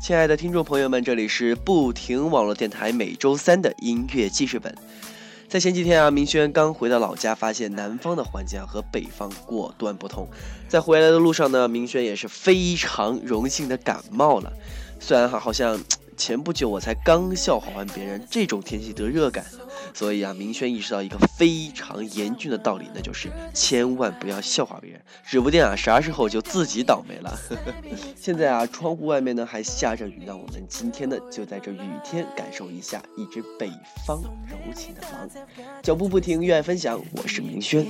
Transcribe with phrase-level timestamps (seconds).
[0.00, 4.74] 亲爱的听众朋友们，这里是不停网络电台每周三的音乐记事本。
[5.46, 10.26] 在前几天啊，明轩刚回到老家，发现南方的环境啊和北方果断不同。
[10.68, 14.50] 在回来的路上呢，明轩也是非常荣幸的感冒了。
[14.98, 15.78] 虽然哈，好像
[16.20, 19.42] 前不久我才刚笑话完别人这种天气得热感。
[19.94, 27.38] 所以啊，明轩意识到一个非常严峻的道理，那就是千万不要笑话别人，指不定啊啥时候就自己倒霉了。
[28.14, 33.70] 现在啊，窗户外面呢还下着雨，那我们今天呢就在这雨天感受一下一只北
[34.06, 35.26] 方柔情的狼。
[35.82, 37.86] 脚步不停，愿分享，我是明轩。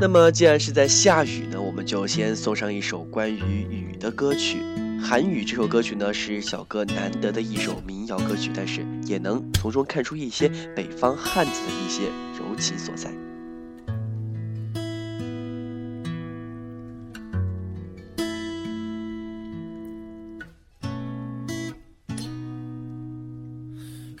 [0.00, 4.58] 那么，既然是在下雨呢，我们就先送上一首关于雨的歌曲。
[5.02, 12.04] 韩语这首歌曲呢，是小哥难得的一首民谣歌曲，但是也能从中看出一些北方汉子的一些
[12.38, 13.10] 柔情所在。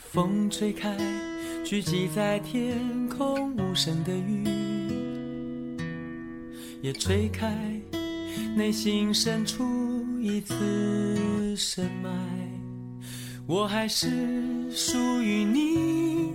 [0.00, 0.96] 风吹开，
[1.64, 4.57] 聚集在天空无声的雨。
[6.80, 7.52] 也吹开
[8.54, 9.64] 内心深处
[10.20, 12.10] 一次深埋，
[13.46, 14.08] 我还是
[14.70, 16.34] 属于你。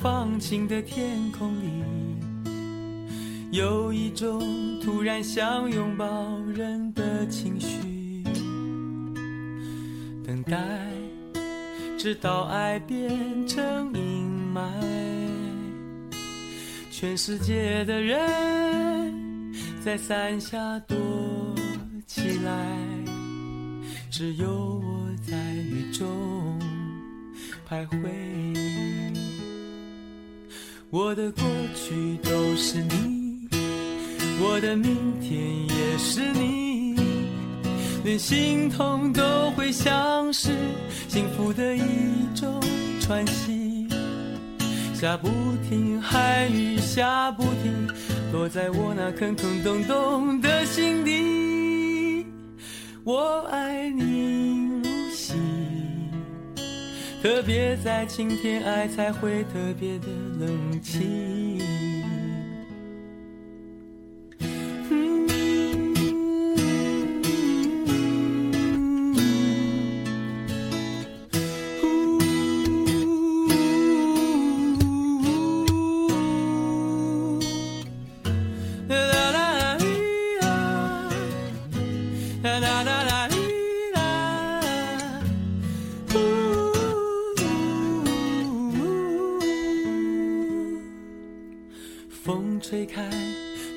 [0.00, 1.66] 放晴的天空里，
[3.52, 4.42] 有一种
[4.80, 8.24] 突然想拥抱人的情绪，
[10.26, 10.58] 等待
[11.96, 14.60] 直到爱变成阴霾，
[16.90, 18.91] 全世界的人。
[19.84, 20.96] 在伞下躲
[22.06, 22.52] 起来，
[24.12, 26.56] 只有我在雨中
[27.68, 27.98] 徘徊。
[30.88, 31.42] 我的过
[31.74, 33.48] 去都是你，
[34.40, 36.94] 我的明天也是你，
[38.04, 40.50] 连心痛都会像是
[41.08, 41.82] 幸福的一
[42.36, 42.62] 种
[43.00, 43.88] 喘息。
[44.94, 45.28] 下不
[45.68, 47.88] 停，寒雨下不停。
[48.32, 52.24] 落在我那空空洞洞的心底，
[53.04, 55.34] 我爱你如昔，
[57.22, 60.06] 特别在晴天爱才会特别的
[60.40, 61.51] 冷清。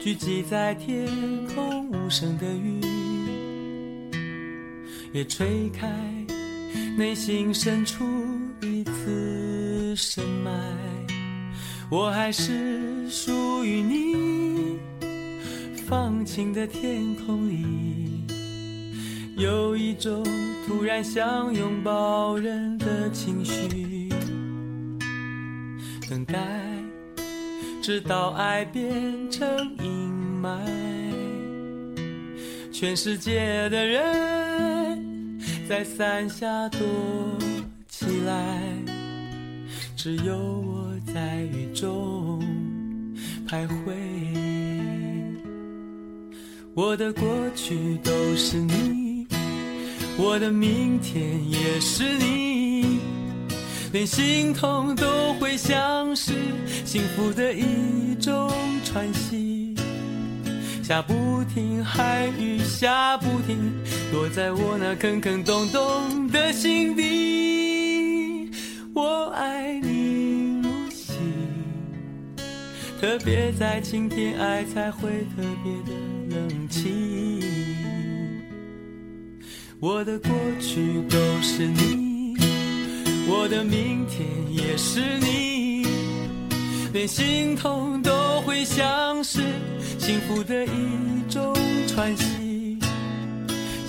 [0.06, 1.08] 聚集在天
[1.48, 2.80] 空无声的雨，
[5.12, 5.92] 也吹开
[6.96, 8.06] 内心深处
[8.62, 10.52] 一次深埋。
[11.90, 14.78] 我还是属于你。
[15.88, 17.66] 放晴的天空里，
[19.38, 20.24] 有一种
[20.68, 24.08] 突然想拥抱人的情绪，
[26.08, 26.75] 等待。
[27.86, 28.84] 直到爱变
[29.30, 29.48] 成
[29.78, 30.58] 阴霾，
[32.72, 36.80] 全世界的人在伞下躲
[37.88, 38.60] 起来，
[39.96, 42.42] 只有我在雨中
[43.48, 43.94] 徘徊。
[46.74, 47.24] 我的过
[47.54, 49.28] 去都是你，
[50.18, 53.00] 我的明天也是你。
[53.96, 56.34] 连心痛都会像是
[56.84, 58.52] 幸福的一种
[58.84, 59.74] 喘息，
[60.84, 63.72] 下不停，寒雨下不停，
[64.12, 68.52] 落在我那坑坑洞洞的心底。
[68.94, 71.14] 我爱你如昔，
[73.00, 77.42] 特别在晴天爱才会特别的冷清。
[79.80, 80.30] 我的过
[80.60, 82.05] 去都是你。
[83.28, 85.86] 我的明天也是你，
[86.94, 89.42] 连心痛都会像是
[89.98, 90.70] 幸福的一
[91.30, 91.56] 种
[91.88, 92.78] 喘息。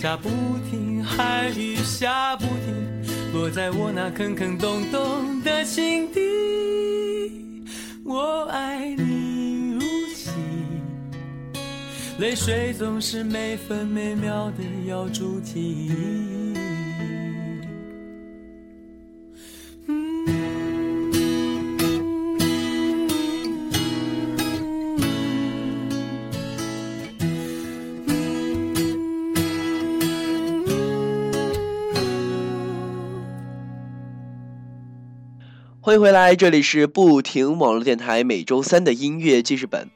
[0.00, 0.28] 下不
[0.70, 6.20] 停，寒雨下不停，落在我那坑坑洞洞的心底。
[8.04, 9.80] 我爱你如
[10.14, 10.30] 昔，
[12.18, 16.45] 泪水总是每分每秒的要住记忆。
[35.86, 39.88] 欢迎回来，这里是不停网络电台每周三的音乐记事本。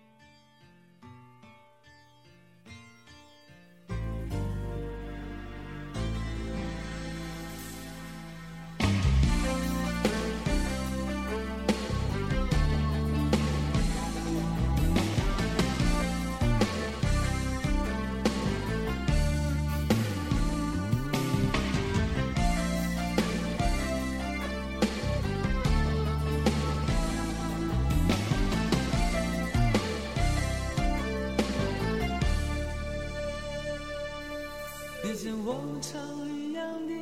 [35.51, 36.95] 往常一样的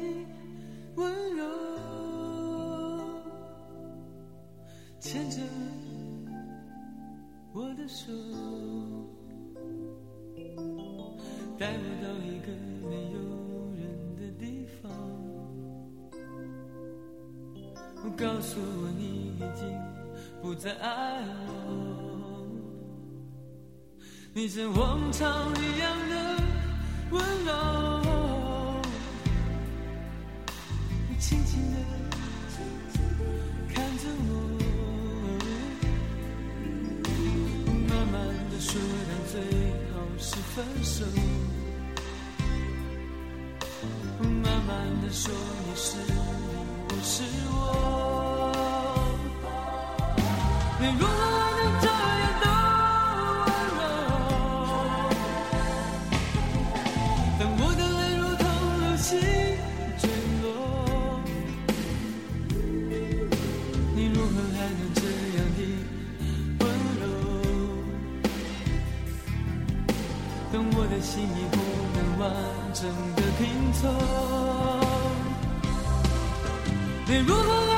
[0.95, 1.45] 温柔，
[4.99, 5.43] 牵着
[7.53, 8.11] 我的手，
[11.59, 12.49] 带我到一个
[12.89, 13.19] 没有
[13.77, 13.85] 人
[14.17, 14.91] 的地方。
[18.17, 19.69] 告诉我你已经
[20.41, 22.47] 不再爱我，
[24.33, 25.29] 你像往常
[25.61, 26.15] 一样的
[27.11, 28.08] 温柔，
[31.29, 31.77] 轻轻的，
[33.75, 34.33] 看着我，
[37.87, 38.17] 慢慢
[38.51, 39.35] 的说，但最
[39.93, 41.05] 好是分手。
[44.43, 44.73] 慢慢
[45.03, 45.31] 的说，
[45.67, 45.99] 你是
[46.89, 47.53] 不是我？
[50.81, 51.09] 你如果
[51.59, 52.18] 能这样。
[70.51, 71.57] 当我的心已不
[71.95, 72.33] 能完
[72.73, 73.41] 整的拼
[73.75, 73.81] 凑，
[77.07, 77.78] 你如何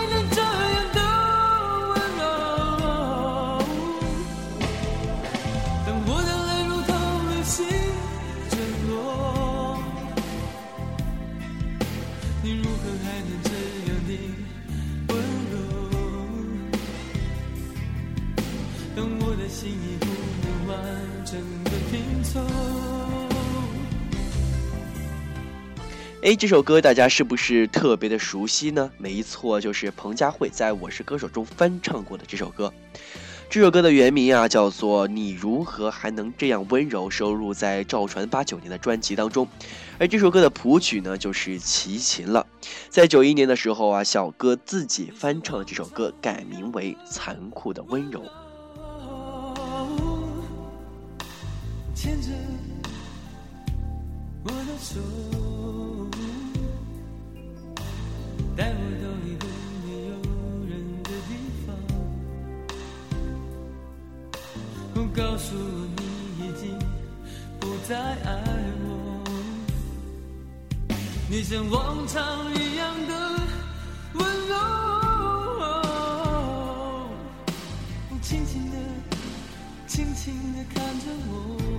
[26.22, 28.90] 哎，这首歌大家是不是特别的熟悉呢？
[28.98, 32.72] 没错，就是彭佳慧在《我是歌手》中翻唱过的这首歌。
[33.48, 39.48] 这首歌的原名啊叫做《你如何还能这样温柔》，收录在赵传八九年的专辑当中。
[39.98, 42.46] 而这首歌的谱曲呢就是齐秦了。
[42.90, 48.20] 在九一年的时候啊，小哥自己翻唱了这首歌，改名为《残酷的温柔》。
[52.02, 52.29] 牵着
[54.43, 54.99] 我的手，
[58.56, 59.44] 带我到一个
[59.85, 60.12] 没有
[60.67, 61.31] 人的地
[61.67, 61.69] 方。
[65.14, 65.61] 告诉我
[65.99, 66.02] 你
[66.47, 66.62] 已经
[67.61, 68.31] 不再爱
[68.82, 68.88] 我，
[71.29, 73.12] 你像往常一样的
[74.14, 74.55] 温柔，
[78.22, 78.77] 轻轻的，
[79.86, 81.69] 轻轻的看着我。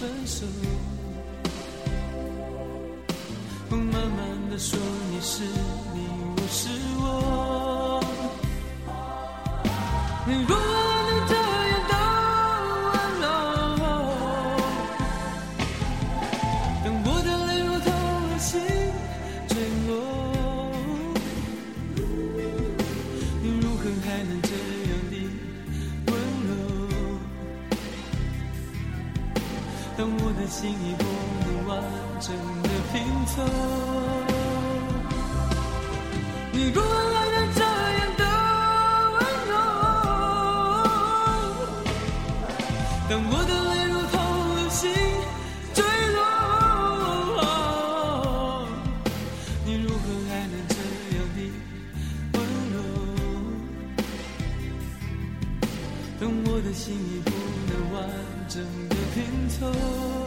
[0.00, 0.46] 分手。
[3.68, 4.78] 慢慢的说，
[5.10, 5.42] 你是
[5.92, 8.00] 你，我是我。
[10.26, 10.54] 你如
[30.48, 31.04] 心已不
[31.44, 31.78] 能完
[32.20, 33.42] 整的拼凑，
[36.52, 38.22] 你如何还能这样的
[39.12, 39.52] 温柔？
[43.10, 44.16] 当我的泪如同
[44.56, 44.80] 流星
[45.74, 45.78] 坠
[46.14, 46.18] 落，
[49.66, 50.74] 你如何还能这
[51.14, 51.38] 样的
[52.32, 52.36] 温
[52.72, 52.76] 柔？
[56.18, 57.30] 当我的心已不
[57.70, 57.96] 能完
[58.48, 58.56] 整
[58.88, 58.96] 的。
[59.14, 60.17] 拼凑。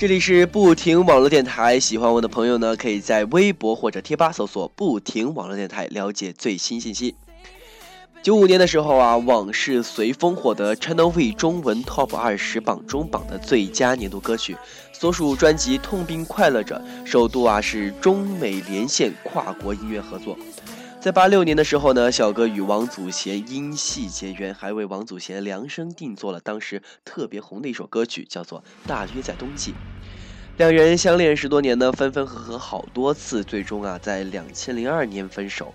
[0.00, 7.14] 这里是不停网络电台，喜欢我的朋友呢，可以在微博或者贴吧搜索“不停网络电台”了解最新信息。
[8.22, 14.56] 九五年的时候啊，《往事随风》获得 Channel V 中文 Top 二十榜中榜的最佳年度歌曲，
[14.94, 20.34] 所属专辑《痛并快乐着》首度啊是中美连线跨国音乐合作。
[21.00, 29.72] 在八六年的时候呢，小哥与王祖贤因戏结缘，还为王祖贤量身定做了当时特别红的一首歌曲，叫做《大约在冬季》。
[30.58, 35.72] 两人相恋十多年呢，分分合合好多次，最终啊，在两千零二年分手。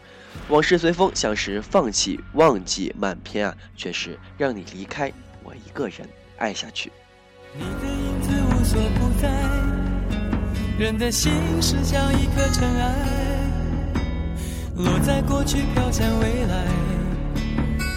[0.47, 5.11] 往事随风，像是放弃、忘记，满篇啊，却是让你离开，
[5.43, 6.91] 我一个人爱下去。
[7.57, 9.27] 你的影子无所不在，
[10.77, 13.24] 人的心事像一颗尘埃。
[14.77, 16.65] 落在过去，飘向未来，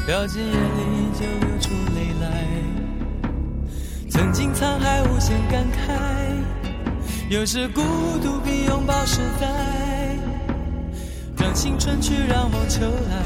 [0.06, 2.44] 掉进眼里就流出泪来。
[4.08, 5.99] 曾经沧海无限感慨，
[7.28, 7.82] 有时孤
[8.23, 9.49] 独比拥抱实在。
[11.37, 13.23] 让青春去，让梦秋来，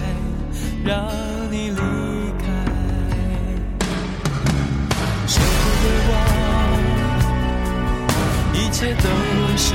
[0.84, 1.06] 让
[1.50, 2.44] 你离开。
[5.26, 6.14] 舍不得忘，
[8.54, 9.08] 一切都
[9.56, 9.74] 是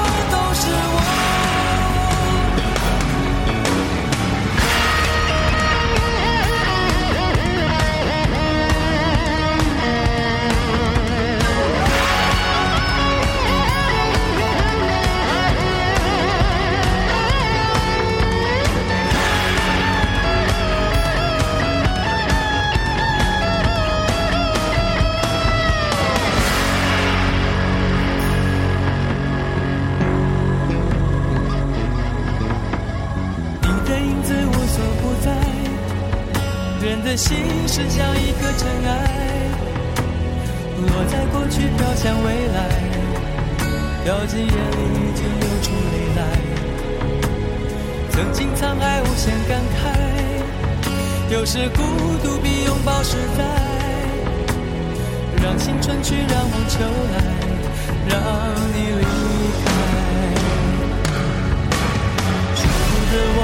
[44.25, 44.53] 进眼里
[45.15, 46.19] 就流出泪来。
[48.11, 49.79] 曾经沧海无限感慨，
[51.31, 51.81] 有时孤
[52.23, 53.41] 独比拥抱实在。
[55.43, 57.17] 让青春去，让梦秋来，
[58.07, 58.15] 让
[58.75, 59.03] 你离
[59.65, 59.65] 开，
[62.55, 63.41] 舍不得忘。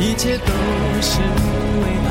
[0.00, 0.46] 一切都
[1.02, 2.10] 是为爱，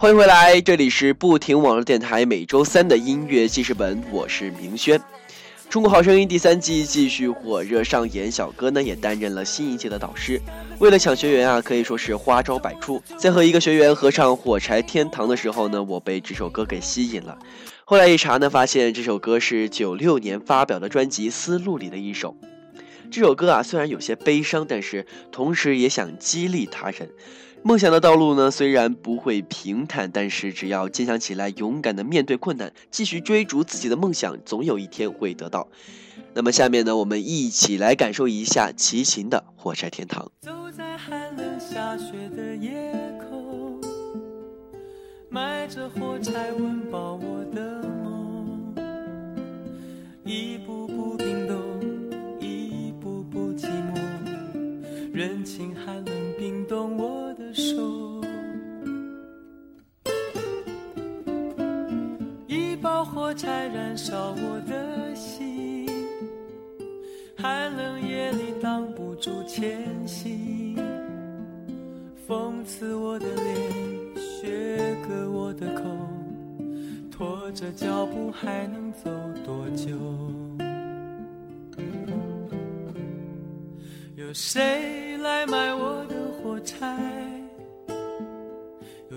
[0.00, 4.98] 欢迎回来，这里是不停网络电台每周三的音乐记事本，我是明轩。
[5.68, 10.40] 中国好声音第三季继续火热上演，小哥呢也担任了新一届的导师。
[10.78, 13.02] 为了抢学员啊，可以说是花招百出。
[13.18, 17.38] 在和一个学员合唱《火柴天堂》的时候呢，我被这首歌给吸引了。
[17.84, 22.34] 后来一查呢，发现这首歌是九六年发表的专辑《思路》里的一首。
[23.10, 27.10] 这首歌啊，虽然有些悲伤，但是同时也想激励他人。
[27.62, 35.68] 梦想的道路呢，虽然不会平坦，但是只要坚强起来，勇敢的面对困难，继续追逐自己的梦想，总有一天会得到。
[36.32, 40.32] 那么下面呢，我们一起来感受一下骑行的《火柴天堂》。
[40.46, 42.92] 走在寒冷下雪的夜
[43.28, 43.78] 空，
[45.28, 48.74] 迈着火柴温饱我的梦，
[50.24, 51.56] 一步步冰冻，
[52.40, 54.00] 一步步寂寞，
[55.12, 57.20] 人情寒冷冰冻我。
[57.52, 58.20] 手，
[62.46, 65.86] 一包火柴燃烧我的心，
[67.36, 70.76] 寒冷夜里挡不住前行。
[72.26, 75.82] 风刺我的脸，雪割我的口，
[77.10, 79.10] 拖着脚步还能走
[79.44, 79.96] 多久？
[84.16, 87.09] 有谁来买我的火柴？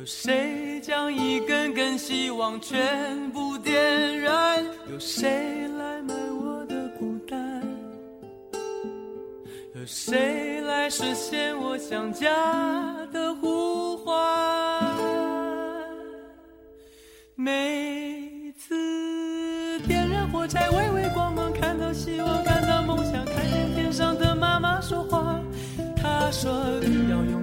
[0.04, 3.74] 有谁将一根根希望全部点
[4.20, 4.62] 燃？
[4.92, 7.64] 有谁来买我的孤单？
[9.74, 12.28] 有谁来实现我想家
[13.14, 14.14] 的呼唤？
[17.36, 25.40] 每次点燃火柴，微微光芒，看到希望，看到梦想，看见天上的妈妈说话。
[25.96, 26.52] 她说
[26.84, 27.43] ：“你要勇，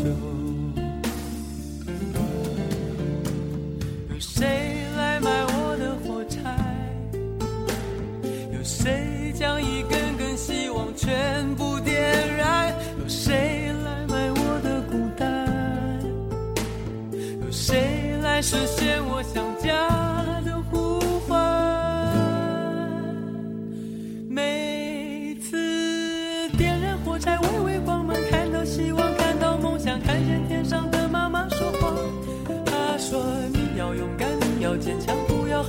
[0.00, 0.39] 实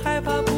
[0.02, 0.51] 害怕，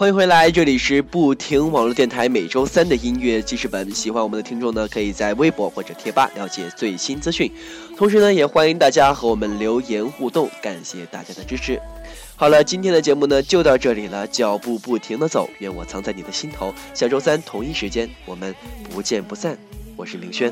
[0.00, 3.90] 欢迎回来，这里是不停网络电台每周三的音乐记事本。
[3.90, 7.52] 喜欢我们的听众呢，可以在微博或者贴吧了解最新资讯。
[7.98, 11.78] 同时呢，也欢迎大家和我们留言互动，感谢大家的支持。
[12.34, 16.72] 好了，今天的节目呢就到这里了，脚步不停的走，愿我藏在你的心头。
[16.94, 18.54] 下周三同一时间，我们
[18.90, 19.54] 不见不散。
[19.96, 20.50] 我是凌轩。